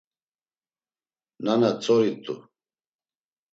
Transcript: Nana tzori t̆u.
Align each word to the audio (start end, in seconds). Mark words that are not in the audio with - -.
Nana 1.43 1.69
tzori 1.81 2.11
t̆u. 2.23 2.35